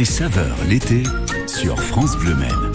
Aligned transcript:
Côté 0.00 0.12
saveur 0.12 0.56
l'été 0.66 1.02
sur 1.46 1.78
France 1.78 2.16
Bleu 2.16 2.34
Maine. 2.34 2.72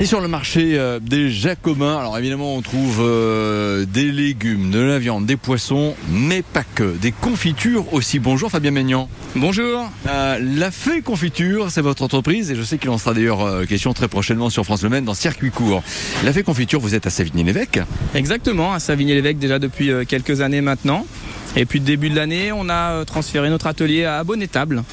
Et 0.00 0.06
sur 0.06 0.22
le 0.22 0.28
marché 0.28 0.78
euh, 0.78 1.00
des 1.00 1.30
Jacobins, 1.30 1.98
alors 1.98 2.16
évidemment 2.16 2.54
on 2.54 2.62
trouve 2.62 3.00
euh, 3.02 3.84
des 3.84 4.10
légumes, 4.10 4.70
de 4.70 4.78
la 4.78 4.98
viande, 4.98 5.26
des 5.26 5.36
poissons, 5.36 5.94
mais 6.08 6.40
pas 6.40 6.64
que, 6.64 6.96
des 6.96 7.12
confitures 7.12 7.92
aussi. 7.92 8.20
Bonjour 8.20 8.50
Fabien 8.50 8.70
Maignan. 8.70 9.10
Bonjour. 9.38 9.90
Euh, 10.08 10.38
la 10.40 10.70
Fée 10.70 11.02
Confiture, 11.02 11.70
c'est 11.70 11.82
votre 11.82 12.02
entreprise 12.02 12.50
et 12.50 12.54
je 12.54 12.62
sais 12.62 12.78
qu'il 12.78 12.88
en 12.88 12.96
sera 12.96 13.12
d'ailleurs 13.12 13.42
euh, 13.42 13.66
question 13.66 13.92
très 13.92 14.08
prochainement 14.08 14.48
sur 14.48 14.64
France 14.64 14.82
Le 14.82 14.88
Maine 14.88 15.04
dans 15.04 15.12
Circuit 15.12 15.50
Court. 15.50 15.82
La 16.24 16.32
Fée 16.32 16.42
Confiture, 16.42 16.80
vous 16.80 16.94
êtes 16.94 17.06
à 17.06 17.10
Savigny-l'Évêque 17.10 17.80
Exactement, 18.14 18.72
à 18.72 18.80
Savigny-l'Évêque 18.80 19.38
déjà 19.38 19.58
depuis 19.58 19.90
euh, 19.90 20.04
quelques 20.08 20.40
années 20.40 20.62
maintenant. 20.62 21.06
Et 21.56 21.64
puis, 21.64 21.80
début 21.80 22.10
de 22.10 22.16
l'année, 22.16 22.52
on 22.52 22.68
a 22.68 22.92
euh, 22.92 23.04
transféré 23.04 23.48
notre 23.48 23.66
atelier 23.66 24.04
à 24.04 24.18
Abonnetable, 24.18 24.84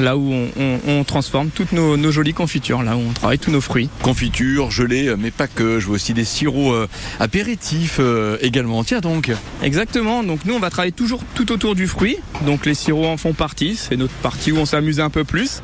là 0.00 0.16
où 0.16 0.32
on, 0.32 0.48
on- 0.58 0.78
on 0.88 1.04
transforme 1.04 1.50
toutes 1.50 1.72
nos, 1.72 1.96
nos 1.96 2.10
jolies 2.10 2.32
confitures, 2.34 2.82
là 2.82 2.96
où 2.96 3.00
on 3.00 3.12
travaille 3.12 3.38
tous 3.38 3.50
nos 3.50 3.60
fruits. 3.60 3.90
Confiture, 4.02 4.70
gelée, 4.70 5.08
euh, 5.08 5.16
mais 5.18 5.30
pas 5.30 5.46
que. 5.46 5.80
Je 5.80 5.86
vois 5.86 5.96
aussi 5.96 6.14
des 6.14 6.24
sirops 6.24 6.72
euh, 6.72 6.86
apéritifs 7.20 7.98
euh, 8.00 8.38
également. 8.40 8.82
Tiens 8.84 9.00
donc. 9.00 9.30
Exactement, 9.62 10.22
donc 10.22 10.40
nous, 10.46 10.54
on 10.54 10.58
va 10.60 10.70
travailler 10.70 10.92
toujours 10.92 11.20
tout 11.34 11.52
autour 11.52 11.74
du 11.74 11.86
fruit. 11.86 12.16
Donc, 12.46 12.64
les 12.64 12.74
sirops 12.74 13.06
en 13.06 13.16
font 13.16 13.34
partie, 13.34 13.76
c'est 13.76 13.96
notre 13.96 14.14
partie 14.14 14.50
où 14.52 14.56
on 14.58 14.66
s'amuse 14.66 15.00
un 15.00 15.10
peu 15.10 15.24
plus. 15.24 15.60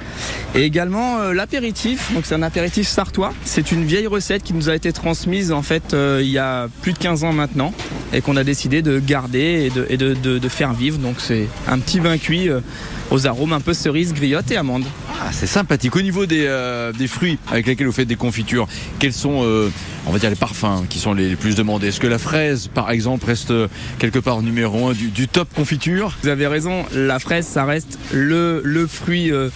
Et 0.55 0.62
également 0.62 1.19
euh, 1.20 1.33
l'apéritif, 1.33 2.12
donc 2.12 2.27
c'est 2.27 2.34
un 2.34 2.42
apéritif 2.42 2.87
sartois. 2.87 3.33
C'est 3.45 3.73
une 3.73 3.84
vieille 3.84 4.06
recette 4.06 4.42
qui 4.42 4.53
nous 4.53 4.69
a 4.69 4.75
été 4.75 4.92
transmise 4.92 5.53
en 5.53 5.62
fait 5.62 5.95
il 6.20 6.29
y 6.29 6.39
a 6.39 6.69
plus 6.83 6.92
de 6.92 6.98
15 6.98 7.25
ans 7.25 7.33
maintenant 7.33 7.73
et 8.15 8.21
qu'on 8.21 8.37
a 8.37 8.45
décidé 8.45 8.81
de 8.81 8.99
garder 9.01 9.67
et 9.67 9.71
de, 9.71 9.87
et 9.91 9.97
de- 9.97 10.15
de- 10.15 10.39
de 10.39 10.49
faire 10.49 10.73
vivre. 10.73 10.99
Donc, 10.99 11.17
c'est 11.19 11.47
un 11.69 11.79
petit 11.81 11.99
vin 11.99 12.17
cuit 12.17 12.49
euh, 12.49 12.61
aux 13.11 13.27
arômes 13.27 13.53
un 13.53 13.61
peu 13.61 13.75
cerise, 13.75 14.15
griotte 14.15 14.51
et 14.53 14.57
amande. 14.57 14.85
Ah, 15.21 15.31
c'est 15.33 15.47
sympathique. 15.47 15.95
Au 15.97 16.03
niveau 16.03 16.25
des, 16.25 16.45
euh, 16.47 16.93
des 16.93 17.07
fruits 17.09 17.39
avec 17.51 17.67
lesquels 17.67 17.87
vous 17.87 17.93
faites 17.93 18.09
des 18.09 18.17
confitures, 18.17 18.67
quels 18.98 19.12
sont, 19.12 19.41
euh, 19.43 19.69
on 20.06 20.12
va 20.12 20.19
dire, 20.19 20.31
les 20.31 20.37
parfums 20.37 20.84
qui 20.89 20.98
sont 20.98 21.12
les 21.12 21.34
plus 21.37 21.55
demandés? 21.56 21.89
Est-ce 21.89 22.01
que 22.01 22.06
la 22.06 22.19
fraise, 22.19 22.69
par 22.73 22.91
exemple, 22.91 23.27
reste 23.27 23.53
quelque 23.98 24.19
part 24.21 24.43
numéro 24.43 24.89
un 24.89 24.93
du, 24.93 25.09
du 25.09 25.28
top 25.28 25.53
confiture? 25.55 26.17
Vous 26.23 26.28
avez 26.28 26.47
raison, 26.47 26.84
la 26.95 27.19
fraise, 27.19 27.47
ça 27.47 27.65
reste 27.65 27.99
le, 28.12 28.61
le 28.65 28.87
fruit 28.87 29.33
euh, 29.33 29.51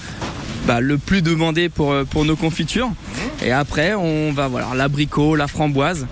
bah, 0.66 0.80
le 0.80 0.98
plus 0.98 1.22
demandé 1.22 1.68
pour, 1.68 1.94
pour 2.10 2.24
nos 2.24 2.36
confitures. 2.36 2.90
Et 3.44 3.52
après, 3.52 3.94
on 3.94 4.32
va 4.32 4.48
voir 4.48 4.74
l'abricot, 4.74 5.36
la 5.36 5.46
framboise. 5.46 6.06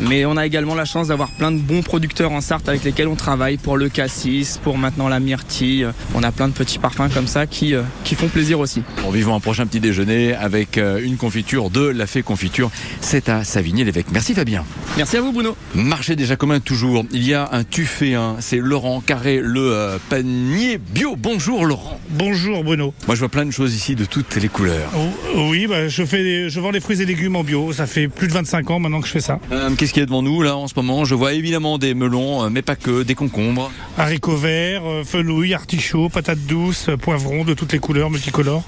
Mais 0.00 0.26
on 0.26 0.36
a 0.36 0.44
également 0.44 0.74
la 0.74 0.84
chance 0.84 1.08
d'avoir 1.08 1.30
plein 1.30 1.52
de 1.52 1.58
bons 1.58 1.82
producteurs 1.82 2.32
en 2.32 2.40
Sarthe 2.40 2.68
avec 2.68 2.84
lesquels 2.84 3.08
on 3.08 3.16
travaille 3.16 3.56
pour 3.56 3.76
le 3.76 3.88
cassis, 3.88 4.58
pour 4.62 4.76
maintenant 4.76 5.08
la 5.08 5.20
myrtille. 5.20 5.86
On 6.14 6.22
a 6.22 6.32
plein 6.32 6.48
de 6.48 6.52
petits 6.52 6.78
parfums 6.78 7.08
comme 7.12 7.26
ça 7.26 7.46
qui, 7.46 7.74
euh, 7.74 7.82
qui 8.04 8.14
font 8.14 8.28
plaisir 8.28 8.60
aussi. 8.60 8.82
Bon, 9.02 9.10
vivons 9.10 9.34
un 9.34 9.40
prochain 9.40 9.66
petit 9.66 9.80
déjeuner 9.80 10.34
avec 10.34 10.76
euh, 10.76 11.00
une 11.02 11.16
confiture 11.16 11.70
de 11.70 11.80
la 11.80 12.06
Fée 12.06 12.22
Confiture. 12.22 12.70
C'est 13.00 13.28
à 13.28 13.44
Savigny-l'Évêque. 13.44 14.06
Merci 14.12 14.34
Fabien. 14.34 14.64
Merci 14.96 15.16
à 15.16 15.20
vous 15.20 15.32
Bruno. 15.32 15.56
Marché 15.74 16.14
des 16.14 16.26
Jacobins 16.26 16.60
toujours. 16.60 17.04
Il 17.12 17.26
y 17.26 17.32
a 17.32 17.48
un 17.52 17.64
tuféen, 17.64 18.36
c'est 18.40 18.58
Laurent 18.58 19.00
Carré, 19.00 19.40
le 19.42 19.72
euh, 19.72 19.98
panier 20.10 20.78
bio. 20.78 21.16
Bonjour 21.16 21.64
Laurent. 21.64 21.98
Bonjour 22.10 22.64
Bruno. 22.64 22.92
Moi 23.06 23.14
je 23.14 23.20
vois 23.20 23.28
plein 23.28 23.46
de 23.46 23.50
choses 23.50 23.74
ici 23.74 23.94
de 23.94 24.04
toutes 24.04 24.36
les 24.36 24.48
couleurs. 24.48 24.90
Oh, 24.94 25.48
oui, 25.50 25.66
bah, 25.66 25.88
je, 25.88 26.04
fais 26.04 26.50
je 26.50 26.60
vends 26.60 26.72
des 26.72 26.80
fruits 26.80 27.00
et 27.00 27.06
légumes 27.06 27.36
en 27.36 27.44
bio. 27.44 27.72
Ça 27.72 27.86
fait 27.86 28.08
plus 28.08 28.28
de 28.28 28.32
25 28.32 28.70
ans 28.70 28.78
maintenant 28.78 29.00
que 29.00 29.06
je 29.06 29.12
fais 29.12 29.20
ça. 29.20 29.38
Euh, 29.52 29.70
Qu'est-ce 29.92 30.06
devant 30.06 30.22
nous 30.22 30.42
là 30.42 30.56
en 30.56 30.66
ce 30.66 30.74
moment 30.74 31.04
Je 31.04 31.14
vois 31.14 31.32
évidemment 31.32 31.78
des 31.78 31.94
melons, 31.94 32.44
euh, 32.44 32.48
mais 32.50 32.62
pas 32.62 32.74
que, 32.74 33.04
des 33.04 33.14
concombres. 33.14 33.70
Haricots 33.96 34.36
verts, 34.36 34.82
euh, 34.84 35.04
fenouil, 35.04 35.54
artichauts, 35.54 36.08
patates 36.08 36.40
douces, 36.40 36.88
euh, 36.88 36.96
poivrons 36.96 37.44
de 37.44 37.54
toutes 37.54 37.72
les 37.72 37.78
couleurs, 37.78 38.10
multicolores. 38.10 38.64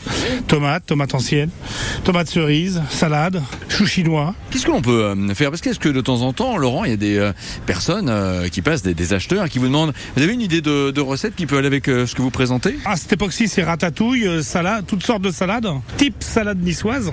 Tomates, 0.47 0.87
tomates 0.87 1.15
anciennes, 1.15 1.51
tomates 2.05 2.29
cerises, 2.29 2.83
salades, 2.91 3.43
chinois. 3.87 4.35
Qu'est-ce 4.51 4.67
que 4.67 4.71
l'on 4.71 4.83
peut 4.83 5.05
euh, 5.05 5.35
faire? 5.35 5.51
Parce 5.51 5.61
qu'est-ce 5.61 5.79
que 5.79 5.89
de 5.89 6.01
temps 6.01 6.23
en 6.23 6.33
temps, 6.33 6.57
Laurent, 6.57 6.85
il 6.85 6.91
y 6.91 6.95
a 6.95 6.97
des 6.97 7.19
euh, 7.19 7.33
personnes 7.67 8.09
euh, 8.09 8.49
qui 8.49 8.63
passent, 8.63 8.83
des, 8.83 8.95
des 8.95 9.13
acheteurs, 9.13 9.49
qui 9.49 9.59
vous 9.59 9.67
demandent 9.67 9.93
Vous 10.17 10.23
avez 10.23 10.33
une 10.33 10.41
idée 10.41 10.61
de, 10.61 10.91
de 10.91 11.01
recette 11.01 11.35
qui 11.37 11.47
peut 11.47 11.57
aller 11.59 11.67
avec 11.67 11.87
ce 11.87 12.15
que 12.15 12.23
vous 12.23 12.31
présentez? 12.31 12.77
À 12.85 12.97
cette 12.97 13.13
époque-ci, 13.13 13.49
c'est 13.49 13.63
ratatouille, 13.63 14.43
salade, 14.43 14.85
toutes 14.87 15.03
sortes 15.05 15.23
de 15.23 15.31
salades. 15.31 15.69
Type 15.97 16.17
salade 16.21 16.63
niçoise. 16.63 17.13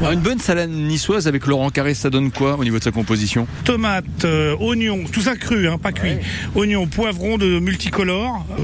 Alors, 0.00 0.12
Une 0.12 0.20
bonne 0.20 0.38
salade 0.38 0.70
niçoise 0.70 1.28
avec 1.28 1.46
Laurent 1.46 1.70
Carré, 1.70 1.94
ça 1.94 2.10
donne 2.10 2.30
quoi 2.30 2.56
au 2.56 2.64
niveau 2.64 2.78
de 2.78 2.84
sa 2.84 2.90
composition? 2.90 3.46
Tomates, 3.64 4.04
euh, 4.24 4.56
oignons, 4.60 5.04
tout 5.12 5.20
ça 5.20 5.36
cru, 5.36 5.68
hein, 5.68 5.78
pas 5.78 5.92
cuit. 5.92 6.16
Oignons, 6.54 6.86
poivrons 6.86 7.38
de 7.38 7.58
multicolores. 7.58 8.44
euh, 8.58 8.62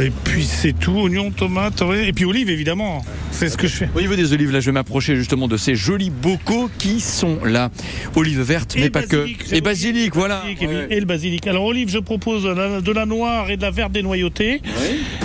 et 0.00 0.10
puis 0.24 0.44
c'est 0.44 0.72
tout, 0.72 0.92
oignons, 0.98 1.30
tomates, 1.30 1.82
et 2.04 2.12
puis 2.12 2.24
olives 2.24 2.50
évidemment. 2.50 3.04
C'est 3.30 3.48
ce 3.48 3.56
que 3.56 3.66
je 3.66 3.72
fais. 3.74 3.88
Au 3.94 4.00
niveau 4.00 4.16
des 4.16 4.32
olives, 4.32 4.50
là, 4.50 4.60
je 4.60 4.66
vais 4.66 4.72
m'approcher 4.72 5.16
justement 5.16 5.48
de 5.48 5.56
ces 5.56 5.74
jolis 5.74 6.10
bocaux 6.10 6.70
qui 6.78 7.00
sont 7.00 7.38
là. 7.44 7.70
Olives 8.14 8.40
vertes, 8.40 8.76
mais 8.78 8.90
pas 8.90 9.02
que. 9.02 9.26
Et 9.52 9.60
basilic, 9.60 10.14
voilà. 10.14 10.42
et, 10.60 10.66
Ouais. 10.66 10.86
et 10.90 11.00
le 11.00 11.06
basilic. 11.06 11.46
Alors 11.46 11.64
olive, 11.64 11.88
je 11.90 11.98
propose 11.98 12.44
de 12.44 12.50
la, 12.50 12.80
de 12.80 12.92
la 12.92 13.06
noire 13.06 13.50
et 13.50 13.56
de 13.56 13.62
la 13.62 13.70
verte 13.70 13.92
dénoyautée, 13.92 14.60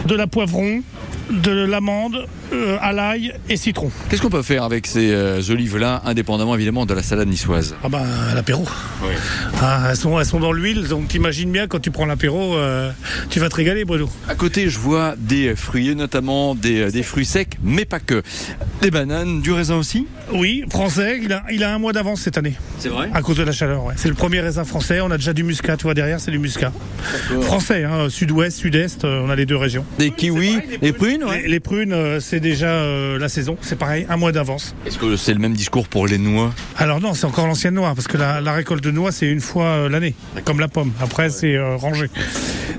de 0.07 0.15
la 0.15 0.27
poivron, 0.27 0.81
de 1.29 1.51
l'amande, 1.51 2.27
euh, 2.53 2.77
à 2.81 2.93
l'ail 2.93 3.33
et 3.49 3.57
citron. 3.57 3.91
Qu'est-ce 4.09 4.21
qu'on 4.21 4.29
peut 4.29 4.43
faire 4.43 4.63
avec 4.63 4.87
ces 4.87 5.11
euh, 5.11 5.41
olives-là, 5.49 6.01
indépendamment 6.05 6.55
évidemment 6.55 6.85
de 6.85 6.93
la 6.93 7.03
salade 7.03 7.27
niçoise? 7.27 7.75
Ah 7.83 7.89
bah 7.89 8.03
l'apéro. 8.33 8.67
Ah, 9.61 9.87
elles, 9.89 9.97
sont, 9.97 10.19
elles 10.19 10.25
sont 10.25 10.39
dans 10.39 10.51
l'huile, 10.51 10.87
donc 10.87 11.07
t'imagines 11.07 11.51
bien 11.51 11.67
quand 11.67 11.79
tu 11.79 11.91
prends 11.91 12.05
l'apéro, 12.05 12.55
euh, 12.55 12.91
tu 13.29 13.39
vas 13.39 13.49
te 13.49 13.55
régaler 13.55 13.85
Bruno. 13.85 14.09
À 14.27 14.35
côté, 14.35 14.69
je 14.69 14.79
vois 14.79 15.15
des 15.17 15.55
fruits, 15.55 15.95
notamment 15.95 16.55
des, 16.55 16.91
des 16.91 17.03
fruits 17.03 17.25
secs, 17.25 17.57
mais 17.63 17.85
pas 17.85 17.99
que. 17.99 18.21
Des 18.81 18.91
bananes, 18.91 19.41
du 19.41 19.51
raisin 19.51 19.75
aussi? 19.75 20.07
Oui, 20.33 20.63
français, 20.69 21.19
il 21.21 21.31
a, 21.33 21.43
il 21.51 21.63
a 21.63 21.73
un 21.73 21.77
mois 21.77 21.93
d'avance 21.93 22.21
cette 22.21 22.37
année, 22.37 22.55
C'est 22.79 22.89
vrai 22.89 23.09
à 23.13 23.21
cause 23.21 23.37
de 23.37 23.43
la 23.43 23.51
chaleur. 23.51 23.85
ouais. 23.85 23.93
C'est 23.97 24.07
le 24.09 24.15
premier 24.15 24.39
raisin 24.39 24.63
français, 24.63 24.99
on 25.01 25.11
a 25.11 25.17
déjà 25.17 25.33
du 25.33 25.43
muscat, 25.43 25.77
tu 25.77 25.83
vois 25.83 25.93
derrière 25.93 26.19
c'est 26.19 26.31
du 26.31 26.39
muscat. 26.39 26.71
Français, 27.41 27.83
hein, 27.83 28.09
sud-ouest, 28.09 28.57
sud-est, 28.57 29.05
euh, 29.05 29.21
on 29.25 29.29
a 29.29 29.35
les 29.35 29.45
deux 29.45 29.55
régions. 29.55 29.85
Des 29.99 30.11
kiwis, 30.11 30.59
des 30.81 30.93
prunes, 30.93 31.23
ouais. 31.23 31.43
Les, 31.43 31.47
les 31.47 31.59
prunes, 31.59 31.93
euh, 31.93 32.19
c'est 32.19 32.39
déjà 32.39 32.67
euh, 32.67 33.19
la 33.19 33.29
saison, 33.29 33.57
c'est 33.61 33.77
pareil, 33.77 34.05
un 34.09 34.17
mois 34.17 34.31
d'avance. 34.31 34.75
Est-ce 34.85 34.97
que 34.97 35.15
c'est 35.15 35.33
le 35.33 35.39
même 35.39 35.53
discours 35.53 35.87
pour 35.87 36.07
les 36.07 36.17
noix? 36.17 36.51
Alors 36.77 36.99
non, 36.99 37.13
c'est 37.13 37.25
encore 37.25 37.45
l'ancienne 37.47 37.75
noix, 37.75 37.93
parce 37.95 38.07
que 38.07 38.17
la, 38.17 38.41
la 38.41 38.53
récolte 38.53 38.83
de 38.83 38.91
noix, 38.91 39.11
c'est 39.11 39.27
une 39.27 39.41
fois 39.41 39.65
euh, 39.65 39.89
l'année, 39.89 40.15
comme 40.43 40.59
la 40.59 40.67
pomme. 40.67 40.91
Après, 41.01 41.29
c'est 41.29 41.55
euh, 41.55 41.75
rangé. 41.75 42.09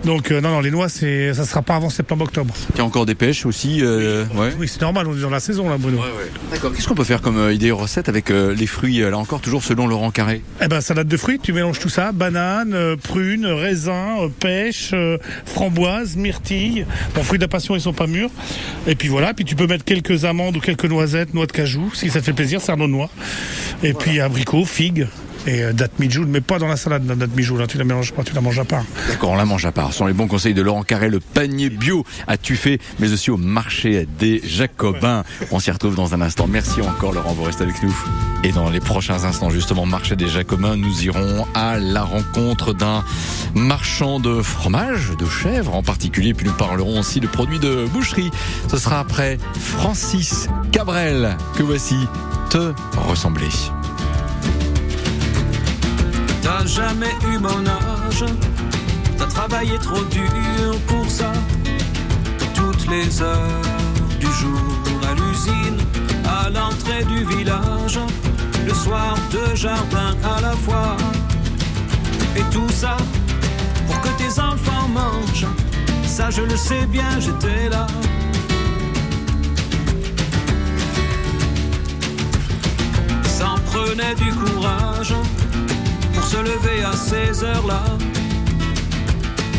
Donc 0.04 0.30
euh, 0.30 0.40
non, 0.40 0.50
non, 0.50 0.60
les 0.60 0.70
noix, 0.70 0.88
c'est, 0.88 1.32
ça 1.34 1.44
sera 1.44 1.62
pas 1.62 1.76
avant 1.76 1.90
septembre-octobre. 1.90 2.52
Il 2.74 2.78
y 2.78 2.80
a 2.80 2.84
encore 2.84 3.06
des 3.06 3.14
pêches 3.14 3.46
aussi, 3.46 3.78
euh, 3.82 4.24
ouais. 4.34 4.50
Oui, 4.58 4.68
c'est 4.68 4.80
normal, 4.82 5.06
on 5.08 5.16
est 5.16 5.20
dans 5.20 5.30
la 5.30 5.40
saison 5.40 5.68
là, 5.68 5.76
Bruno. 5.78 6.00
D'accord. 6.50 6.72
Qu'est-ce 6.74 6.88
qu'on 6.88 6.94
peut 6.94 7.04
faire 7.04 7.20
comme 7.22 7.35
euh, 7.38 7.52
idée 7.52 7.70
recette 7.70 8.08
avec 8.08 8.30
euh, 8.30 8.54
les 8.54 8.66
fruits, 8.66 9.02
euh, 9.02 9.10
là 9.10 9.18
encore 9.18 9.40
toujours 9.40 9.62
selon 9.62 9.86
Laurent 9.86 10.10
Carré 10.10 10.42
Eh 10.62 10.68
ben, 10.68 10.80
salade 10.80 11.08
de 11.08 11.16
fruits, 11.16 11.38
tu 11.38 11.52
mélanges 11.52 11.78
tout 11.78 11.88
ça, 11.88 12.12
bananes, 12.12 12.74
euh, 12.74 12.96
prunes, 12.96 13.46
raisins, 13.46 14.18
euh, 14.20 14.28
pêche, 14.28 14.90
euh, 14.92 15.18
framboises, 15.44 16.16
myrtilles. 16.16 16.86
Bon, 17.14 17.22
fruits 17.22 17.38
de 17.38 17.44
la 17.44 17.48
passion, 17.48 17.74
ils 17.74 17.80
sont 17.80 17.92
pas 17.92 18.06
mûrs. 18.06 18.30
Et 18.86 18.94
puis 18.94 19.08
voilà, 19.08 19.34
puis 19.34 19.44
tu 19.44 19.54
peux 19.54 19.66
mettre 19.66 19.84
quelques 19.84 20.24
amandes 20.24 20.56
ou 20.56 20.60
quelques 20.60 20.84
noisettes, 20.84 21.34
noix 21.34 21.46
de 21.46 21.52
cajou, 21.52 21.90
si 21.94 22.10
ça 22.10 22.20
te 22.20 22.24
fait 22.24 22.32
plaisir, 22.32 22.60
sarno 22.60 22.86
de 22.86 22.92
noix. 22.92 23.10
Et 23.82 23.92
puis 23.92 24.20
abricots, 24.20 24.64
figues. 24.64 25.06
Et 25.46 25.62
euh, 25.62 25.72
date 25.72 25.98
mijoule, 25.98 26.26
mais 26.26 26.40
pas 26.40 26.58
dans 26.58 26.66
la 26.66 26.76
salade, 26.76 27.06
la 27.06 27.14
date 27.14 27.34
mijoule, 27.36 27.62
hein, 27.62 27.66
tu 27.68 27.78
la 27.78 27.84
mélanges 27.84 28.12
pas, 28.12 28.24
tu 28.24 28.34
la 28.34 28.40
manges 28.40 28.58
à 28.58 28.64
part. 28.64 28.84
D'accord, 29.08 29.30
on 29.30 29.36
la 29.36 29.44
mange 29.44 29.64
à 29.64 29.72
part. 29.72 29.92
Ce 29.92 29.98
sont 29.98 30.06
les 30.06 30.12
bons 30.12 30.26
conseils 30.26 30.54
de 30.54 30.62
Laurent 30.62 30.82
Carré, 30.82 31.08
le 31.08 31.20
panier 31.20 31.70
bio 31.70 32.04
à 32.26 32.36
Tuffet, 32.36 32.78
mais 32.98 33.12
aussi 33.12 33.30
au 33.30 33.36
marché 33.36 34.08
des 34.18 34.40
Jacobins. 34.44 35.22
On 35.52 35.60
s'y 35.60 35.70
retrouve 35.70 35.94
dans 35.94 36.14
un 36.14 36.20
instant. 36.20 36.46
Merci 36.48 36.80
encore 36.82 37.12
Laurent, 37.12 37.32
vous 37.32 37.44
restez 37.44 37.62
avec 37.62 37.80
nous. 37.82 37.96
Et 38.42 38.50
dans 38.50 38.70
les 38.70 38.80
prochains 38.80 39.24
instants, 39.24 39.50
justement, 39.50 39.86
marché 39.86 40.16
des 40.16 40.28
Jacobins, 40.28 40.76
nous 40.76 41.04
irons 41.04 41.46
à 41.54 41.78
la 41.78 42.02
rencontre 42.02 42.72
d'un 42.72 43.04
marchand 43.54 44.18
de 44.18 44.42
fromage, 44.42 45.12
de 45.16 45.26
chèvre 45.26 45.74
en 45.74 45.82
particulier, 45.82 46.34
puis 46.34 46.46
nous 46.46 46.54
parlerons 46.54 46.98
aussi 46.98 47.20
de 47.20 47.26
produits 47.26 47.60
de 47.60 47.86
boucherie. 47.92 48.30
Ce 48.68 48.78
sera 48.78 49.00
après 49.00 49.38
Francis 49.54 50.48
Cabrel, 50.72 51.36
que 51.56 51.62
voici 51.62 51.96
te 52.50 52.72
ressembler. 52.96 53.48
T'as 56.46 56.64
jamais 56.64 57.12
eu 57.28 57.38
mon 57.38 57.66
âge, 57.66 58.24
t'as 59.18 59.26
travaillé 59.26 59.76
trop 59.78 60.04
dur 60.04 60.78
pour 60.86 61.04
ça. 61.10 61.32
Toutes 62.54 62.86
les 62.88 63.20
heures 63.20 63.62
du 64.20 64.26
jour 64.26 65.00
à 65.10 65.14
l'usine, 65.14 65.76
à 66.24 66.48
l'entrée 66.48 67.02
du 67.06 67.24
village, 67.24 67.98
le 68.64 68.72
soir 68.72 69.16
de 69.32 69.56
jardin 69.56 70.14
à 70.22 70.40
la 70.40 70.52
fois. 70.52 70.96
Et 72.36 72.44
tout 72.52 72.70
ça 72.70 72.96
pour 73.88 74.00
que 74.02 74.10
tes 74.10 74.40
enfants 74.40 74.86
mangent, 74.88 75.48
ça 76.06 76.30
je 76.30 76.42
le 76.42 76.56
sais 76.56 76.86
bien, 76.86 77.18
j'étais 77.18 77.68
là. 77.70 77.88
Ça 83.24 83.48
en 83.50 83.58
prenait 83.72 84.14
du 84.14 84.32
courage 84.32 85.12
se 86.26 86.36
lever 86.36 86.82
à 86.82 86.92
ces 86.92 87.44
heures-là, 87.44 87.84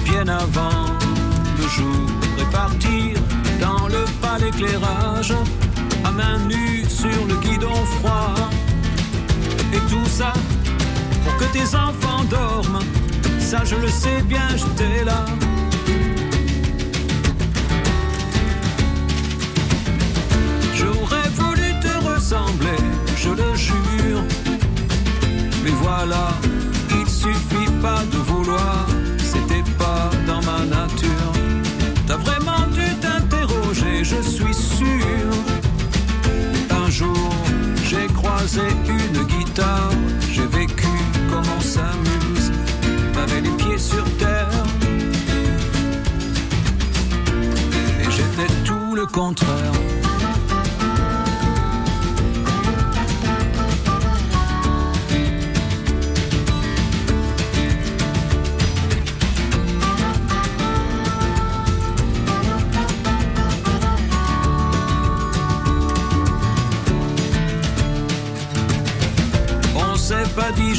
bien 0.06 0.28
avant 0.28 0.86
le 1.58 1.68
jour 1.68 2.08
et 2.42 2.48
partir 2.52 3.18
dans 3.60 3.88
le 3.88 4.04
pas 4.22 4.38
d'éclairage 4.40 5.34
mains 6.18 6.40
nues 6.48 6.84
sur 6.88 7.26
le 7.30 7.36
guidon 7.46 7.80
froid. 7.98 8.34
Et 9.74 9.82
tout 9.92 10.10
ça 10.10 10.34
pour 11.24 11.38
que 11.38 11.46
tes 11.54 11.76
enfants 11.76 12.24
dorment. 12.30 12.84
Ça, 13.40 13.64
je 13.64 13.76
le 13.76 13.88
sais 13.88 14.22
bien, 14.24 14.48
j'étais 14.56 15.04
là. 15.06 15.26
J'aurais 20.74 21.30
voulu 21.42 21.70
te 21.86 21.94
ressembler, 22.10 22.82
je 23.16 23.30
le 23.30 23.56
jure. 23.56 24.24
Mais 25.64 25.76
voilà, 25.84 26.26
Un 36.70 36.90
jour, 36.90 37.32
j'ai 37.84 38.08
croisé 38.14 38.62
une 38.88 39.24
guitare, 39.26 39.92
j'ai 40.32 40.48
vécu 40.48 40.88
comme 41.30 41.46
on 41.58 41.62
s'amuse, 41.62 42.52
t'avais 43.14 43.42
les 43.42 43.50
pieds 43.52 43.78
sur 43.78 44.04
terre. 44.18 44.50
Et 48.02 48.12
j'étais 48.12 48.54
tout 48.64 48.96
le 48.96 49.06
contraire. 49.06 49.74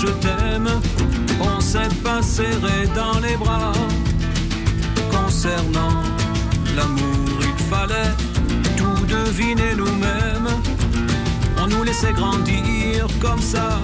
Je 0.01 0.07
t'aime, 0.07 0.69
on 1.41 1.61
s'est 1.61 1.95
pas 2.05 2.23
serré 2.23 2.87
dans 2.95 3.19
les 3.19 3.37
bras. 3.37 3.73
Concernant 5.11 6.03
l'amour, 6.77 7.39
il 7.41 7.65
fallait 7.65 8.15
tout 8.77 9.07
deviner 9.07 9.75
nous-mêmes. 9.77 10.51
On 11.61 11.67
nous 11.67 11.83
laissait 11.83 12.13
grandir 12.13 13.07
comme 13.21 13.41
ça. 13.41 13.81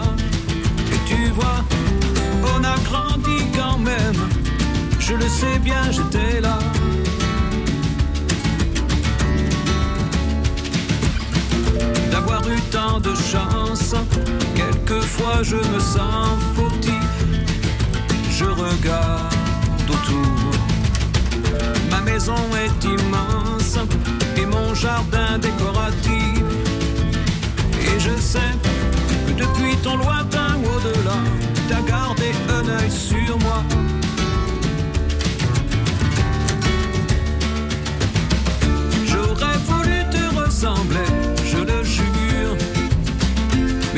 Et 0.93 1.00
tu 1.08 1.31
vois, 1.31 1.64
on 2.55 2.62
a 2.62 2.76
grandi 2.88 3.38
quand 3.56 3.78
même. 3.78 4.20
Je 5.00 5.14
le 5.14 5.28
sais 5.28 5.58
bien, 5.58 5.82
j'étais 5.90 6.40
là. 6.40 6.58
D'avoir 12.14 12.43
eu 12.49 12.61
tant 12.70 13.00
de 13.00 13.12
chance. 13.32 13.94
Quelquefois 14.55 15.43
je 15.43 15.56
me 15.56 15.81
sens 15.81 16.38
fautif. 16.55 17.14
Je 18.38 18.44
regarde 18.44 19.88
autour. 19.94 20.50
Ma 21.90 22.00
maison 22.02 22.40
est 22.64 22.84
immense 22.84 23.78
et 24.37 24.46
mon 24.46 24.75
jardin 24.75 25.38
décoratif. 25.38 26.44
Et 27.88 27.99
je 27.99 28.16
sais 28.32 28.55
que 29.26 29.32
depuis 29.32 29.76
ton 29.82 29.96
lointain 29.96 30.34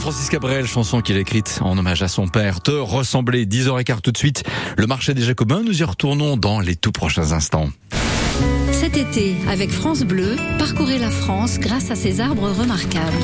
Francis 0.00 0.28
Cabrel, 0.28 0.66
chanson 0.66 1.00
qu'il 1.00 1.16
a 1.16 1.20
écrite 1.20 1.58
en 1.62 1.76
hommage 1.78 2.02
à 2.02 2.08
son 2.08 2.28
père. 2.28 2.60
Te 2.60 2.70
ressembler, 2.70 3.46
10h15 3.46 4.00
tout 4.00 4.12
de 4.12 4.18
suite. 4.18 4.44
Le 4.76 4.86
marché 4.86 5.14
des 5.14 5.22
Jacobins, 5.22 5.62
nous 5.62 5.80
y 5.80 5.84
retournons 5.84 6.36
dans 6.36 6.60
les 6.60 6.76
tout 6.76 6.92
prochains 6.92 7.32
instants. 7.32 7.68
Cet 8.72 8.96
été, 8.96 9.34
avec 9.48 9.70
France 9.70 10.02
Bleu, 10.02 10.36
parcourez 10.58 10.98
la 10.98 11.10
France 11.10 11.58
grâce 11.58 11.90
à 11.90 11.94
ces 11.94 12.20
arbres 12.20 12.50
remarquables. 12.50 13.16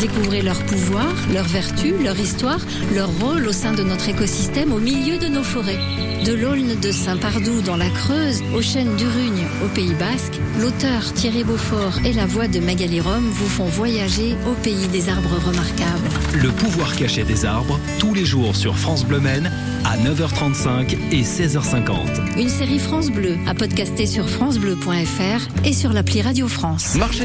Découvrez 0.00 0.42
leur 0.42 0.58
pouvoir, 0.64 1.12
leurs 1.32 1.46
vertus, 1.48 1.94
leur 2.02 2.18
histoire, 2.18 2.60
leur 2.94 3.10
rôle 3.18 3.46
au 3.46 3.52
sein 3.52 3.72
de 3.72 3.82
notre 3.82 4.08
écosystème 4.08 4.72
au 4.72 4.78
milieu 4.78 5.18
de 5.18 5.26
nos 5.26 5.42
forêts. 5.42 5.78
De 6.24 6.32
l'Aulne 6.32 6.78
de 6.80 6.92
Saint-Pardoux 6.92 7.62
dans 7.62 7.76
la 7.76 7.90
Creuse, 7.90 8.42
aux 8.54 8.62
chênes 8.62 8.94
d'Urugne 8.96 9.46
au 9.64 9.68
Pays 9.68 9.94
Basque, 9.94 10.38
l'auteur 10.60 11.12
Thierry 11.14 11.42
Beaufort 11.42 11.98
et 12.04 12.12
la 12.12 12.26
voix 12.26 12.46
de 12.46 12.60
Magali 12.60 13.00
Rome 13.00 13.28
vous 13.28 13.48
font 13.48 13.64
voyager 13.64 14.36
au 14.46 14.54
pays 14.62 14.88
des 14.88 15.08
arbres 15.08 15.38
remarquables. 15.46 16.27
Le 16.34 16.50
pouvoir 16.50 16.94
caché 16.94 17.24
des 17.24 17.44
arbres, 17.44 17.78
tous 17.98 18.14
les 18.14 18.24
jours 18.24 18.54
sur 18.54 18.76
France 18.78 19.04
Bleu 19.04 19.18
Maine, 19.20 19.50
à 19.84 19.96
9h35 19.96 20.96
et 21.10 21.22
16h50. 21.22 22.38
Une 22.38 22.48
série 22.48 22.78
France 22.78 23.10
Bleu 23.10 23.36
à 23.46 23.54
podcaster 23.54 24.06
sur 24.06 24.28
francebleu.fr 24.28 25.48
et 25.64 25.72
sur 25.72 25.92
l'appli 25.92 26.22
Radio 26.22 26.46
France. 26.48 26.94
Marché 26.96 27.24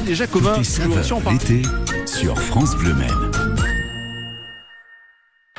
parle- 1.22 1.34
l'été 1.34 1.62
sur 2.06 2.40
France 2.40 2.76
Bleu 2.78 2.94
Maine. 2.94 3.32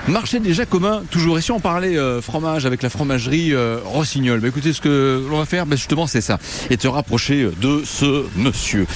Marché 0.06 0.38
des 0.38 0.52
Jacobins, 0.52 1.02
toujours. 1.10 1.38
Et 1.38 1.40
si 1.40 1.50
on 1.50 1.60
parlait 1.60 1.96
euh, 1.96 2.20
fromage 2.20 2.66
avec 2.66 2.82
la 2.82 2.90
fromagerie 2.90 3.54
euh, 3.54 3.78
Rossignol, 3.82 4.38
bah, 4.40 4.48
écoutez, 4.48 4.74
ce 4.74 4.82
que 4.82 5.24
l'on 5.30 5.38
va 5.38 5.46
faire, 5.46 5.64
bah, 5.64 5.76
justement, 5.76 6.06
c'est 6.06 6.20
ça. 6.20 6.38
Et 6.68 6.76
te 6.76 6.86
rapprocher 6.86 7.48
de 7.62 7.82
ce 7.86 8.24
monsieur. 8.36 8.86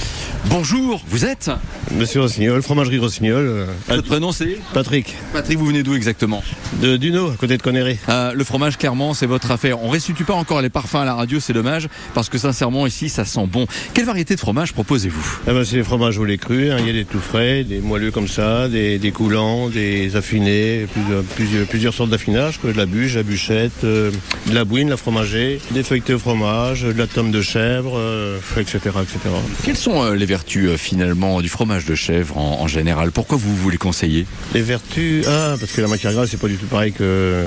Bonjour, 0.45 1.01
vous 1.07 1.25
êtes? 1.25 1.49
Monsieur 1.91 2.21
Rossignol, 2.21 2.61
fromagerie 2.61 2.99
Rossignol, 2.99 3.43
euh, 3.43 3.65
Votre 3.87 4.03
prénom 4.03 4.31
c'est? 4.31 4.59
Patrick, 4.71 5.15
Patrick, 5.33 5.57
vous 5.57 5.65
venez 5.65 5.81
d'où 5.81 5.95
exactement? 5.95 6.43
De 6.79 6.95
Duno, 6.95 7.31
à 7.31 7.35
côté 7.35 7.57
de 7.57 7.63
Conneré. 7.63 7.97
Euh, 8.09 8.33
Le 8.33 8.43
fromage, 8.43 8.77
clairement, 8.77 9.15
c'est 9.15 9.25
votre 9.25 9.49
affaire. 9.49 9.81
On 9.81 9.89
restitue 9.89 10.25
pas 10.25 10.35
encore 10.35 10.61
les 10.61 10.69
parfums 10.69 10.97
à 10.97 11.05
la 11.05 11.15
radio, 11.15 11.39
c'est 11.39 11.53
dommage, 11.53 11.89
parce 12.13 12.29
que 12.29 12.37
sincèrement, 12.37 12.85
ici, 12.85 13.09
ça 13.09 13.25
sent 13.25 13.47
bon. 13.47 13.65
Quelle 13.95 14.05
variété 14.05 14.35
de 14.35 14.39
fromage 14.39 14.73
proposez-vous? 14.73 15.39
Ah 15.47 15.53
ben, 15.53 15.65
c'est 15.65 15.77
les 15.77 15.83
fromages 15.83 16.19
au 16.19 16.25
lait 16.25 16.37
cru, 16.37 16.69
hein. 16.71 16.77
il 16.79 16.85
y 16.85 16.89
a 16.91 16.93
des 16.93 17.05
tout 17.05 17.19
frais, 17.19 17.63
des 17.63 17.79
moelleux 17.79 18.11
comme 18.11 18.27
ça, 18.27 18.69
des, 18.69 18.99
des 18.99 19.11
coulants, 19.11 19.69
des 19.69 20.15
affinés, 20.15 20.85
plusieurs, 20.99 21.23
plusieurs, 21.23 21.67
plusieurs 21.67 21.93
sortes 21.93 22.09
d'affinages, 22.09 22.57
quoi, 22.59 22.71
de 22.71 22.77
la 22.77 22.85
bûche, 22.85 23.15
la 23.15 23.23
bûchette, 23.23 23.83
euh, 23.83 24.11
de 24.47 24.53
la 24.53 24.65
bouine, 24.65 24.89
la 24.89 24.97
fromager, 24.97 25.59
des 25.71 25.83
feuilletés 25.83 26.13
au 26.13 26.19
fromage, 26.19 26.81
de 26.81 26.91
la 26.91 27.07
tome 27.07 27.31
de 27.31 27.41
chèvre, 27.41 27.93
euh, 27.97 28.37
etc., 28.57 28.77
etc. 29.01 29.19
Quelles 29.63 29.77
sont 29.77 30.03
euh, 30.03 30.15
les 30.15 30.25
vertus, 30.25 30.71
finalement, 30.77 31.41
du 31.41 31.49
fromage 31.49 31.85
de 31.85 31.95
chèvre 31.95 32.37
en, 32.37 32.61
en 32.61 32.67
général? 32.67 33.11
Pourquoi 33.11 33.37
vous 33.37 33.55
vous 33.55 33.69
les 33.69 33.77
conseillez? 33.77 34.25
Les 34.53 34.61
vertus, 34.61 35.25
ah, 35.27 35.55
parce 35.59 35.71
que 35.71 35.81
la 35.81 35.87
matière 35.87 36.13
grasse, 36.13 36.29
c'est 36.31 36.39
pas 36.39 36.47
du 36.47 36.57
tout 36.57 36.67
pareil 36.67 36.91
que 36.91 37.45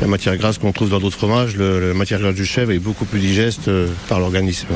la 0.00 0.06
matière 0.06 0.36
grasse 0.36 0.58
qu'on 0.58 0.72
trouve 0.72 0.90
dans 0.90 1.00
d'autres 1.00 1.16
fromages. 1.16 1.56
Le, 1.56 1.88
la 1.88 1.94
matière 1.94 2.20
grasse 2.20 2.34
du 2.34 2.46
chèvre 2.46 2.72
est 2.72 2.78
beaucoup 2.78 3.04
plus 3.04 3.20
digeste 3.20 3.70
par 4.08 4.20
l'organisme. 4.20 4.68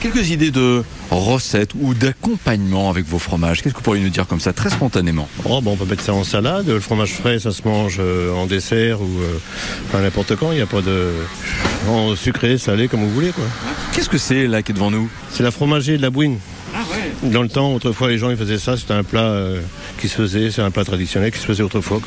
Quelques 0.00 0.30
idées 0.30 0.50
de 0.50 0.82
recettes 1.10 1.70
ou 1.80 1.94
d'accompagnement 1.94 2.90
avec 2.90 3.06
vos 3.06 3.18
fromages 3.18 3.62
Qu'est-ce 3.62 3.74
que 3.74 3.78
vous 3.78 3.84
pourriez 3.84 4.02
nous 4.02 4.10
dire 4.10 4.26
comme 4.26 4.40
ça, 4.40 4.52
très 4.52 4.70
spontanément? 4.70 5.28
Oh, 5.44 5.60
bon, 5.60 5.72
on 5.72 5.76
peut 5.76 5.84
mettre 5.84 6.02
ça 6.02 6.12
en 6.12 6.24
salade. 6.24 6.66
Le 6.68 6.80
fromage 6.80 7.05
frais, 7.14 7.38
ça 7.38 7.52
se 7.52 7.62
mange 7.66 7.96
euh, 7.98 8.32
en 8.34 8.46
dessert 8.46 9.00
ou 9.00 9.04
euh, 9.20 9.38
enfin, 9.86 10.00
n'importe 10.00 10.36
quand. 10.36 10.52
Il 10.52 10.56
n'y 10.56 10.62
a 10.62 10.66
pas 10.66 10.80
de 10.82 11.10
en 11.88 12.16
sucré, 12.16 12.58
salé, 12.58 12.88
comme 12.88 13.00
vous 13.00 13.10
voulez. 13.10 13.30
quoi. 13.30 13.44
Qu'est-ce 13.92 14.08
que 14.08 14.18
c'est 14.18 14.46
là 14.46 14.62
qui 14.62 14.72
est 14.72 14.74
devant 14.74 14.90
nous? 14.90 15.08
C'est 15.30 15.42
la 15.42 15.50
fromager 15.50 15.96
de 15.96 16.02
la 16.02 16.10
bouine. 16.10 16.38
Dans 17.22 17.42
le 17.42 17.48
temps, 17.48 17.72
autrefois, 17.74 18.08
les 18.08 18.18
gens 18.18 18.30
ils 18.30 18.36
faisaient 18.36 18.58
ça. 18.58 18.76
C'était 18.76 18.92
un 18.92 19.02
plat 19.02 19.22
euh, 19.22 19.60
qui 19.98 20.08
se 20.08 20.14
faisait, 20.14 20.50
c'est 20.50 20.62
un 20.62 20.70
plat 20.70 20.84
traditionnel 20.84 21.32
qui 21.32 21.38
se 21.38 21.46
faisait 21.46 21.62
autrefois. 21.62 22.00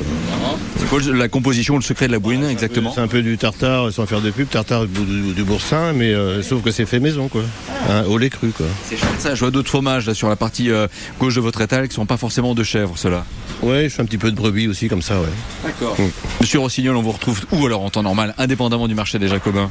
C'est 0.78 0.88
quoi 0.88 1.00
la 1.12 1.28
composition, 1.28 1.76
le 1.76 1.82
secret 1.82 2.06
de 2.06 2.12
la 2.12 2.18
bouine 2.18 2.44
exactement 2.44 2.92
C'est 2.94 3.00
un 3.00 3.08
peu 3.08 3.22
du 3.22 3.36
tartare, 3.36 3.92
sans 3.92 4.06
faire 4.06 4.20
de 4.20 4.30
pub, 4.30 4.48
tartare 4.48 4.86
du, 4.86 5.32
du 5.34 5.44
boursin, 5.44 5.92
mais 5.92 6.12
euh, 6.12 6.42
sauf 6.42 6.62
que 6.62 6.70
c'est 6.70 6.86
fait 6.86 7.00
maison, 7.00 7.28
quoi. 7.28 7.42
Hein, 7.88 8.04
au 8.08 8.18
lait 8.18 8.30
cru, 8.30 8.50
quoi. 8.50 8.66
C'est 8.88 8.96
ça, 9.18 9.34
je 9.34 9.40
vois 9.40 9.50
d'autres 9.50 9.68
fromages 9.68 10.06
là, 10.06 10.14
sur 10.14 10.28
la 10.28 10.36
partie 10.36 10.70
euh, 10.70 10.86
gauche 11.18 11.34
de 11.34 11.40
votre 11.40 11.60
étal 11.60 11.88
qui 11.88 11.94
sont 11.94 12.06
pas 12.06 12.16
forcément 12.16 12.54
de 12.54 12.62
chèvre, 12.62 12.96
ceux-là. 12.96 13.24
Ouais, 13.62 13.84
je 13.84 13.88
fais 13.88 14.02
un 14.02 14.06
petit 14.06 14.18
peu 14.18 14.30
de 14.30 14.36
brebis 14.36 14.68
aussi, 14.68 14.88
comme 14.88 15.02
ça, 15.02 15.20
ouais. 15.20 15.26
D'accord. 15.64 15.96
Mm. 15.98 16.10
Monsieur 16.40 16.60
Rossignol, 16.60 16.96
on 16.96 17.02
vous 17.02 17.12
retrouve 17.12 17.40
où 17.52 17.66
alors 17.66 17.82
en 17.82 17.90
temps 17.90 18.02
normal, 18.02 18.34
indépendamment 18.38 18.88
du 18.88 18.94
marché 18.94 19.18
des 19.18 19.28
Jacobins 19.28 19.70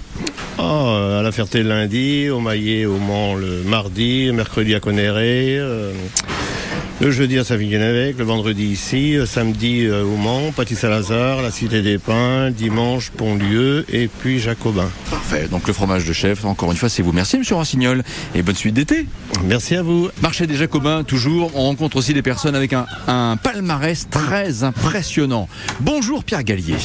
Oh, 0.62 1.16
à 1.18 1.22
la 1.22 1.32
Ferté 1.32 1.64
le 1.64 1.70
lundi, 1.70 2.30
au 2.30 2.42
Maillet, 2.42 2.86
au 2.86 2.98
Mans 2.98 3.36
le 3.36 3.64
mardi, 3.64 4.30
mercredi 4.34 4.76
à 4.76 4.82
Conéré, 4.82 5.29
euh, 5.30 5.94
le 7.02 7.12
jeudi 7.12 7.40
à 7.40 7.46
Savigny-Navec, 7.46 8.18
le 8.18 8.26
vendredi 8.26 8.66
ici, 8.66 9.18
samedi 9.26 9.86
euh, 9.86 10.04
au 10.04 10.18
Mans, 10.18 10.52
Paty-Salazar, 10.52 11.42
la 11.42 11.50
Cité 11.50 11.82
des 11.82 11.98
Pins, 11.98 12.52
dimanche 12.52 13.10
Pontlieu 13.12 13.86
et 13.88 14.10
puis 14.10 14.40
Jacobin. 14.40 14.90
Parfait, 15.10 15.48
donc 15.50 15.66
le 15.66 15.74
fromage 15.74 16.04
de 16.04 16.12
chef, 16.12 16.44
encore 16.44 16.72
une 16.72 16.78
fois, 16.78 16.90
c'est 16.90 17.02
vous. 17.02 17.14
Merci 17.14 17.38
Monsieur 17.38 17.56
Rossignol 17.56 18.04
et 18.36 18.42
bonne 18.42 18.56
suite 18.56 18.74
d'été. 18.74 19.06
Merci 19.46 19.78
à 19.78 19.82
vous. 19.82 20.10
Marché 20.22 20.46
des 20.46 20.56
Jacobins, 20.56 21.04
toujours, 21.06 21.52
on 21.56 21.64
rencontre 21.64 21.96
aussi 21.96 22.14
des 22.14 22.22
personnes 22.22 22.56
avec 22.56 22.74
un, 22.74 22.86
un 23.08 23.38
palmarès 23.38 24.10
très 24.10 24.64
impressionnant. 24.66 25.48
Bonjour 25.80 26.26
Pierre 26.26 26.44
Gallier. 26.44 26.76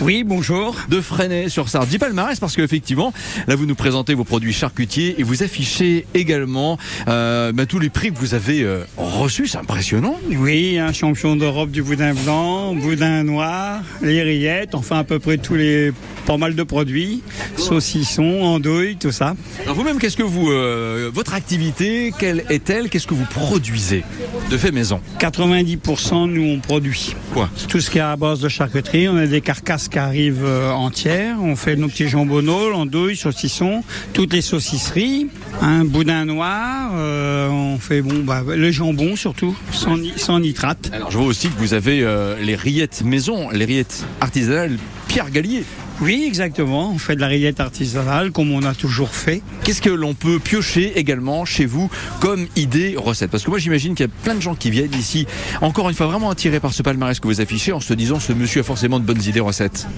Oui, 0.00 0.24
bonjour. 0.24 0.76
de 0.88 1.00
Freinet 1.02 1.50
sur 1.50 1.68
Sarre. 1.68 1.86
Dis 1.86 1.98
palmarès 1.98 2.40
parce 2.40 2.56
qu'effectivement, 2.56 3.12
là 3.46 3.54
vous 3.54 3.66
nous 3.66 3.74
présentez 3.74 4.14
vos 4.14 4.24
produits 4.24 4.52
charcutiers 4.54 5.16
et 5.20 5.22
vous 5.22 5.42
affichez 5.42 6.06
également 6.14 6.78
euh, 7.08 7.52
bah, 7.52 7.66
tous 7.66 7.78
les 7.78 7.90
prix 7.90 8.12
que 8.12 8.18
vous 8.18 8.32
avez 8.32 8.62
euh, 8.62 8.84
reçus. 8.96 9.57
Impressionnant. 9.60 10.16
Oui, 10.30 10.78
un 10.78 10.92
champion 10.92 11.34
d'Europe 11.34 11.70
du 11.70 11.82
boudin 11.82 12.14
blanc, 12.14 12.74
boudin 12.74 13.24
noir, 13.24 13.82
les 14.02 14.22
rillettes, 14.22 14.74
enfin 14.74 14.98
à 14.98 15.04
peu 15.04 15.18
près 15.18 15.36
tous 15.38 15.54
les 15.56 15.92
pas 16.28 16.36
mal 16.36 16.54
de 16.54 16.62
produits, 16.62 17.22
saucissons, 17.56 18.42
andouilles, 18.42 18.96
tout 18.96 19.12
ça. 19.12 19.34
Alors 19.64 19.74
vous-même, 19.74 19.98
qu'est-ce 19.98 20.16
que 20.16 20.22
vous, 20.22 20.50
euh, 20.50 21.10
votre 21.10 21.32
activité, 21.32 22.12
quelle 22.18 22.44
est-elle 22.50 22.90
Qu'est-ce 22.90 23.06
que 23.06 23.14
vous 23.14 23.24
produisez 23.24 24.04
de 24.50 24.58
fait 24.58 24.70
maison? 24.70 25.00
90% 25.20 26.30
nous 26.30 26.42
on 26.42 26.60
produit. 26.60 27.14
Quoi? 27.32 27.48
Tout 27.68 27.80
ce 27.80 27.90
qui 27.90 27.96
est 27.96 28.02
à 28.02 28.14
base 28.16 28.40
de 28.40 28.50
charcuterie, 28.50 29.08
on 29.08 29.16
a 29.16 29.26
des 29.26 29.40
carcasses 29.40 29.88
qui 29.88 29.98
arrivent 29.98 30.44
euh, 30.44 30.70
entières, 30.70 31.36
on 31.40 31.56
fait 31.56 31.76
nos 31.76 31.88
petits 31.88 32.08
jambonneaux, 32.08 32.74
andouilles, 32.74 33.16
saucissons, 33.16 33.82
toutes 34.12 34.34
les 34.34 34.42
saucisseries, 34.42 35.28
un 35.62 35.86
boudin 35.86 36.26
noir, 36.26 36.90
euh, 36.94 37.48
on 37.48 37.78
fait 37.78 38.02
bon 38.02 38.22
bah, 38.22 38.42
le 38.46 38.70
jambon 38.70 39.16
surtout, 39.16 39.47
sans, 39.72 39.96
ni- 39.98 40.12
sans 40.16 40.40
nitrate. 40.40 40.90
Alors 40.92 41.10
je 41.10 41.18
vois 41.18 41.26
aussi 41.26 41.48
que 41.48 41.58
vous 41.58 41.74
avez 41.74 42.02
euh, 42.02 42.36
les 42.40 42.54
rillettes 42.56 43.02
maison, 43.04 43.50
les 43.50 43.64
rillettes 43.64 44.04
artisanales 44.20 44.78
Pierre 45.08 45.30
Gallier. 45.30 45.64
Oui, 46.00 46.24
exactement. 46.28 46.92
On 46.92 46.98
fait 46.98 47.16
de 47.16 47.20
la 47.20 47.26
rillette 47.26 47.58
artisanale 47.58 48.30
comme 48.30 48.52
on 48.52 48.62
a 48.62 48.72
toujours 48.74 49.08
fait. 49.10 49.42
Qu'est-ce 49.64 49.82
que 49.82 49.90
l'on 49.90 50.14
peut 50.14 50.38
piocher 50.38 50.96
également 50.96 51.44
chez 51.44 51.66
vous 51.66 51.90
comme 52.20 52.46
idée 52.54 52.94
recette? 52.96 53.30
Parce 53.32 53.42
que 53.42 53.50
moi 53.50 53.58
j'imagine 53.58 53.94
qu'il 53.96 54.06
y 54.06 54.08
a 54.08 54.12
plein 54.22 54.34
de 54.36 54.40
gens 54.40 54.54
qui 54.54 54.70
viennent 54.70 54.94
ici, 54.94 55.26
encore 55.60 55.88
une 55.88 55.96
fois 55.96 56.06
vraiment 56.06 56.30
attirés 56.30 56.60
par 56.60 56.72
ce 56.72 56.82
palmarès 56.84 57.18
que 57.18 57.26
vous 57.26 57.40
affichez 57.40 57.72
en 57.72 57.80
se 57.80 57.94
disant 57.94 58.20
ce 58.20 58.32
monsieur 58.32 58.60
a 58.60 58.64
forcément 58.64 59.00
de 59.00 59.04
bonnes 59.04 59.22
idées 59.22 59.40
recettes. 59.40 59.88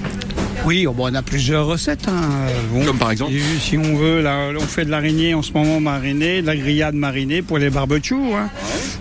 Oui, 0.66 0.86
oh, 0.86 0.92
bon, 0.92 1.10
on 1.10 1.14
a 1.14 1.22
plusieurs 1.22 1.66
recettes. 1.66 2.06
hein. 2.08 2.28
Bon, 2.72 2.84
Comme 2.84 2.98
par 2.98 3.10
exemple 3.10 3.32
Si 3.60 3.78
on 3.78 3.96
veut, 3.96 4.20
là, 4.20 4.50
on 4.56 4.60
fait 4.60 4.84
de 4.84 4.90
l'araignée 4.90 5.34
en 5.34 5.42
ce 5.42 5.52
moment 5.52 5.80
marinée, 5.80 6.42
de 6.42 6.46
la 6.46 6.56
grillade 6.56 6.94
marinée 6.94 7.42
pour 7.42 7.58
les 7.58 7.70
barbecues. 7.70 8.14
Hein. 8.34 8.50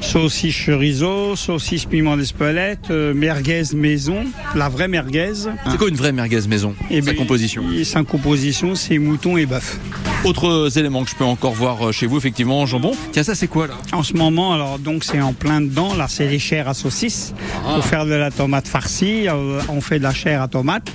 Saucisse 0.01 0.55
chorizo, 0.65 1.35
saucisse 1.35 1.85
piment 1.85 2.15
d'Espelette, 2.17 2.89
euh, 2.91 3.13
merguez 3.13 3.63
maison, 3.75 4.23
la 4.55 4.69
vraie 4.69 4.87
merguez. 4.87 5.33
C'est 5.69 5.77
quoi 5.77 5.89
une 5.89 5.95
vraie 5.95 6.13
merguez 6.13 6.47
maison? 6.47 6.73
Et 6.89 7.01
Sa 7.01 7.11
ben, 7.11 7.17
composition? 7.17 7.63
Sa 7.83 8.03
composition, 8.03 8.75
c'est 8.75 8.97
mouton 8.97 9.37
et 9.37 9.45
bœuf. 9.45 9.77
Autres 10.25 10.77
éléments 10.77 11.03
que 11.05 11.09
je 11.09 11.15
peux 11.15 11.23
encore 11.23 11.53
voir 11.53 11.87
euh, 11.87 11.91
chez 11.93 12.05
vous, 12.05 12.17
effectivement, 12.17 12.65
jambon. 12.65 12.91
Tiens, 13.13 13.23
ça 13.23 13.35
c'est 13.35 13.47
quoi 13.47 13.67
là? 13.67 13.75
En 13.93 14.03
ce 14.03 14.13
moment, 14.13 14.53
alors 14.53 14.77
donc 14.77 15.05
c'est 15.05 15.21
en 15.21 15.31
plein 15.31 15.61
dedans. 15.61 15.93
Là, 15.95 16.07
c'est 16.09 16.27
les 16.27 16.39
chairs 16.39 16.67
à 16.67 16.73
saucisse. 16.73 17.33
Pour 17.63 17.85
faire 17.85 18.05
de 18.05 18.13
la 18.13 18.29
tomate 18.29 18.67
farcie, 18.67 19.29
euh, 19.29 19.61
on 19.69 19.79
fait 19.79 19.97
de 19.97 20.03
la 20.03 20.13
chair 20.13 20.41
à 20.41 20.49
tomate. 20.49 20.91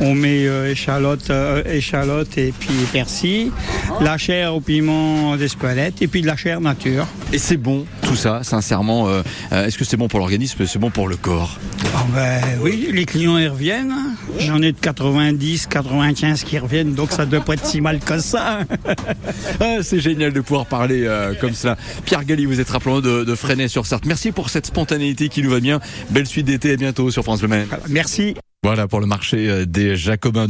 On 0.00 0.14
met 0.14 0.46
euh, 0.46 0.70
échalote, 0.70 1.28
euh, 1.30 1.62
échalote 1.64 2.38
et 2.38 2.52
puis 2.58 2.74
persil. 2.92 3.50
La 4.00 4.16
chair 4.16 4.54
au 4.54 4.60
piment 4.60 5.36
d'Espelette 5.36 6.00
et 6.00 6.06
puis 6.06 6.22
de 6.22 6.28
la 6.28 6.36
chair 6.36 6.60
nature. 6.60 7.06
Et 7.32 7.38
c'est 7.38 7.56
bon, 7.56 7.84
tout 8.02 8.16
ça, 8.16 8.44
sincèrement. 8.44 9.08
euh, 9.08 9.22
euh, 9.52 9.66
Est-ce 9.66 9.76
que 9.76 9.84
c'est 9.84 9.96
bon 9.96 10.06
pour 10.06 10.20
l'organisme 10.20 10.64
C'est 10.66 10.78
bon 10.78 10.90
pour 10.90 11.08
le 11.08 11.16
corps? 11.16 11.58
Ah 11.96 12.04
ben 12.14 12.40
oui, 12.62 12.88
les 12.92 13.04
clients 13.06 13.38
y 13.38 13.48
reviennent. 13.48 13.94
J'en 14.38 14.62
ai 14.62 14.72
de 14.72 14.78
90, 14.78 15.66
95 15.66 16.44
qui 16.44 16.58
reviennent, 16.58 16.94
donc 16.94 17.10
ça 17.12 17.26
doit 17.26 17.40
pas 17.40 17.54
être 17.54 17.66
si 17.66 17.80
mal 17.80 17.98
que 17.98 18.18
ça. 18.18 18.60
Ah, 19.60 19.78
C'est 19.82 20.00
génial 20.00 20.32
de 20.32 20.40
pouvoir 20.40 20.66
parler 20.66 21.04
euh, 21.04 21.34
comme 21.34 21.52
cela. 21.52 21.76
Pierre 22.04 22.24
Galli, 22.24 22.44
vous 22.44 22.60
êtes 22.60 22.70
rappelant 22.70 23.00
de, 23.00 23.24
de 23.24 23.34
Freinet 23.34 23.68
sur 23.68 23.86
Sarthe. 23.86 24.06
Merci 24.06 24.32
pour 24.32 24.50
cette 24.50 24.66
spontanéité 24.66 25.28
qui 25.28 25.42
nous 25.42 25.50
va 25.50 25.60
bien. 25.60 25.80
Belle 26.10 26.26
suite 26.26 26.46
d'été, 26.46 26.72
à 26.72 26.76
bientôt 26.76 27.10
sur 27.10 27.22
France 27.22 27.42
Le 27.42 27.48
Maine. 27.48 27.66
Merci. 27.88 28.34
Voilà 28.64 28.88
pour 28.88 29.00
le 29.00 29.06
marché 29.06 29.48
euh, 29.48 29.64
des 29.66 29.96
Jacobins 29.96 30.42
de 30.42 30.46